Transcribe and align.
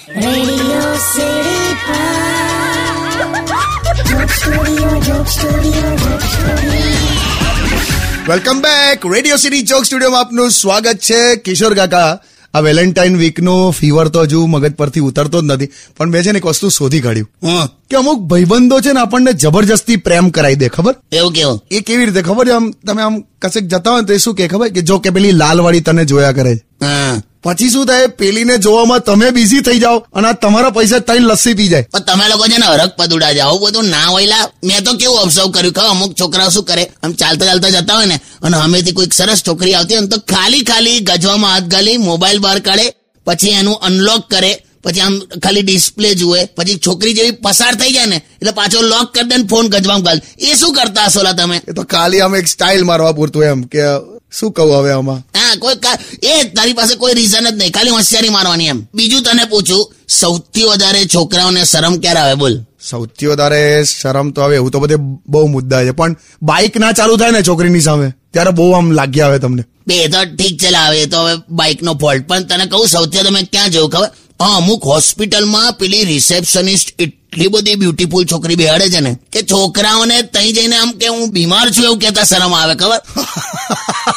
Welcome 0.00 0.20
back 8.60 9.14
radio 9.14 9.36
city 9.36 9.62
ચોક 9.62 9.84
સ્ટુડિયોમાં 9.84 10.20
આપનું 10.20 10.50
સ્વાગત 10.50 10.86
છે. 10.86 11.36
કિશોર 11.36 11.74
કાકા 11.74 12.18
આ 12.54 12.60
વેલેન્ટાઇન 12.60 13.16
વીકનો 13.16 13.70
ફીવર 13.70 14.08
તો 14.08 14.20
હજુ 14.20 14.46
મગજ 14.46 14.74
પરથી 14.74 15.00
ઉતરતો 15.00 15.42
જ 15.42 15.44
નથી 15.44 15.70
પણ 15.96 16.10
મેં 16.10 16.22
છે 16.22 16.32
ને 16.32 16.38
એક 16.38 16.46
વસ્તુ 16.46 16.68
શોધી 16.68 17.00
કાઢ્યું. 17.00 17.28
હં, 17.42 17.68
કે 17.90 17.96
અમુક 17.96 18.18
ભાઈબંધો 18.18 18.80
છે 18.80 18.92
ને 18.92 19.00
આપણને 19.00 19.32
જબરજસ્તી 19.32 19.96
પ્રેમ 19.96 20.30
કરાવી 20.30 20.54
દે 20.54 20.68
ખબર? 20.68 20.94
એવું 21.12 21.32
કેવું 21.32 21.60
એ 21.70 21.80
કેવી 21.80 22.04
રીતે? 22.04 22.22
ખબર 22.22 22.46
છે? 22.46 22.50
આમ 22.50 22.70
તમે 22.70 23.02
આમ 23.02 23.20
કશેક 23.20 23.64
જતા 23.64 23.90
હોય 23.90 24.02
તો 24.02 24.12
એ 24.12 24.18
શું 24.18 24.34
કે 24.34 24.48
ખબર? 24.48 24.68
કે 24.68 24.82
જો 24.82 24.98
કે 24.98 25.10
પેલી 25.10 25.30
લાલવાળી 25.30 25.80
તને 25.80 26.04
જોયા 26.04 26.32
કરે 26.32 26.58
હા. 26.82 27.20
પછી 27.44 27.70
શું 27.70 27.86
થાય? 27.86 28.06
પેલીને 28.06 28.58
જોવામાં 28.58 29.00
તમે 29.00 29.30
બિઝી 29.30 29.60
થઈ 29.60 29.78
જાઓ 29.78 29.98
અને 30.14 30.28
તમારા 30.42 30.70
પૈસા 30.70 30.98
ત્રણ 30.98 31.26
લસ્સી 31.30 31.54
પી 31.54 31.68
જાય. 31.68 31.86
પણ 31.92 32.00
તમે 32.00 32.28
લોકો 32.28 32.44
છે 32.44 32.58
ને 32.58 32.66
હરક 32.66 32.96
પદુડા 32.96 33.32
જાઓ 33.32 33.58
બધું 33.58 33.84
ના 33.84 34.06
હોયલા 34.06 34.44
મેં 34.64 34.84
તો 34.84 34.92
કેવું 34.94 35.20
ઓબ્ઝર્વ 35.22 35.50
કર્યું 35.50 35.72
કે 35.72 35.80
અમુક 35.80 36.12
છોકરા 36.20 36.48
શું 36.48 36.64
કરે? 36.64 36.84
આમ 37.02 37.12
ચાલતા 37.12 37.46
ચાલતા 37.46 37.70
જતા 37.70 37.94
હોય 37.94 38.06
ને 38.06 38.20
અને 38.42 38.56
હમેથી 38.56 38.92
કોઈક 38.92 39.14
સરસ 39.14 39.42
છોકરી 39.48 39.74
આવતી 39.74 39.96
હોય 39.96 40.06
તો 40.06 40.18
ખાલી 40.34 40.64
ખાલી 40.64 41.00
ગજવામાં 41.00 41.52
હાથ 41.52 41.68
ગાલી 41.74 41.98
મોબાઈલ 41.98 42.38
બહાર 42.38 42.58
કાઢે 42.58 42.86
પછી 43.26 43.50
એનું 43.60 43.74
અનલોક 43.74 44.28
કરે 44.30 44.52
પછી 44.84 45.00
આમ 45.00 45.14
ખાલી 45.42 45.62
ડિસ્પ્લે 45.62 46.14
જુએ 46.14 46.40
પછી 46.56 46.78
છોકરી 46.86 47.14
જેવી 47.14 47.30
પસાર 47.30 47.74
થઈ 47.74 47.92
જાય 47.92 48.06
ને 48.06 48.16
એટલે 48.16 48.50
પાછો 48.50 48.82
લોક 48.82 49.14
કરી 49.14 49.28
દે 49.28 49.36
ને 49.36 49.46
ફોન 49.50 49.68
ગજવામાં 49.68 50.02
ગાલ. 50.02 50.20
એ 50.38 50.54
શું 50.56 50.74
કરતા 50.74 51.06
હશો 51.06 51.20
તમે? 51.38 51.56
એ 51.68 51.72
તો 51.72 51.82
ખાલી 51.82 52.20
આમ 52.20 52.34
એક 52.34 52.48
સ્ટાઇલ 52.48 52.84
મારવા 52.84 53.12
પૂરતું 53.12 53.44
એમ 53.44 53.62
કે 53.62 53.82
શું 54.40 54.52
કહું 54.52 54.78
હવે 54.78 54.92
આમાં? 54.92 55.16
હા 55.16 55.54
કોઈ 55.54 55.74
કા- 55.74 56.26
એ 56.26 56.42
તારી 56.42 56.72
પાસે 56.72 56.94
કોઈ 56.94 57.14
રીઝન 57.14 57.50
જ 57.50 57.54
નહીં. 57.56 57.72
ખાલી 57.72 57.90
હોશિયારી 57.90 58.28
મારવાની 58.28 58.66
એમ. 58.66 58.86
બીજું 58.94 59.22
તને 59.22 59.44
પૂછું 59.44 59.92
સૌથી 60.08 60.62
વધારે 60.62 61.04
છોકરાઓને 61.14 61.64
શરમ 61.64 61.98
ક્યારે 61.98 62.20
આવે? 62.20 62.34
બોલ. 62.34 62.58
સૌથી 62.90 63.26
વધારે 63.26 63.84
શરમ 63.84 64.30
તો 64.30 64.42
આવે 64.42 64.56
એવું 64.56 64.70
તો 64.70 64.80
બધે 64.80 64.94
બહુ 65.28 65.46
મુદ્દા 65.46 65.84
છે. 65.84 65.90
પણ 65.90 66.16
બાઇક 66.42 66.76
ના 66.78 66.92
ચાલુ 66.92 67.16
થાય 67.16 67.30
ને 67.30 67.42
છોકરીની 67.42 67.80
સામે 67.80 68.12
ત્યારે 68.32 68.50
બહુ 68.50 68.72
આમ 68.72 68.90
લાગ્યા 68.90 69.26
આવે 69.26 69.38
તમને. 69.38 69.64
બે 69.86 70.08
તો 70.08 70.24
ઠીક 70.24 70.62
છે 70.62 70.70
લાવે 70.70 71.06
તો 71.06 71.18
હવે 71.18 71.34
બાઇક 71.50 71.82
નો 71.82 71.94
ફોલ્ટ 71.94 72.28
પણ 72.28 72.42
તને 72.42 72.66
કહું 72.66 72.88
સૌથી 72.88 73.18
તમે 73.18 73.42
ક્યાં 73.42 73.70
જવું 73.70 73.90
ખબર? 73.90 74.10
હા 74.42 74.56
અમુક 74.56 74.84
હોસ્પિટલમાં 74.84 75.72
પેલી 75.72 76.04
રિસેપ્શનિસ્ટ 76.04 77.00
એટલી 77.00 77.48
બધી 77.48 77.74
બ્યુટીફુલ 77.74 78.24
છોકરી 78.24 78.54
બેહાડે 78.54 78.88
છે 78.88 79.00
ને 79.00 79.16
કે 79.32 79.42
છોકરાઓને 79.42 80.22
તઈ 80.22 80.52
જઈને 80.52 80.76
આમ 80.76 80.90
કે 80.90 81.06
હું 81.06 81.30
બીમાર 81.30 81.70
છું 81.70 81.84
એવું 81.84 81.98
કેતા 81.98 82.24
શરમ 82.24 82.54
આવે 82.54 82.74
ખબર? 82.74 83.00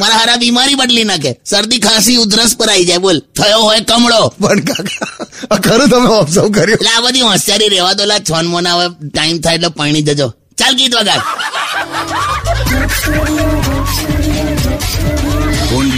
મારા 0.00 0.14
હારા 0.14 0.36
બીમારી 0.36 0.74
બદલી 0.74 1.04
નાખે. 1.04 1.32
શરદી 1.50 1.78
ખાંસી 1.78 2.16
ઉધરસ 2.16 2.56
પર 2.56 2.68
આવી 2.68 2.84
જાય. 2.84 2.98
બોલ. 2.98 3.18
થયો 3.18 3.60
હોય 3.60 3.80
કમળો. 3.80 4.28
પણ 4.28 4.60
કાકા 4.60 5.26
આ 5.50 5.56
ખરું 5.56 5.88
તમે 5.88 6.08
ઓબ્ઝર્વ 6.08 6.50
કર્યું. 6.50 6.70
એટલે 6.70 6.90
આ 6.96 7.00
બધી 7.00 7.20
હોશિયારી 7.20 7.68
રહેવા 7.68 7.92
દો. 7.92 8.04
લા 8.04 8.18
છોન 8.18 8.46
મોના 8.46 8.74
હવે 8.74 9.08
ટાઈમ 9.08 9.40
થાય 9.40 9.54
એટલે 9.54 9.68
પાણી 9.68 10.02
જજો 10.02 10.28
ચાલ 10.58 10.74
ગીત 10.74 10.94
વગાડ. 10.96 11.20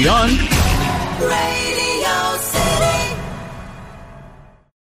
Joke 0.05 1.68